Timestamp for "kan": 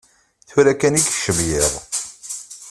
0.79-0.97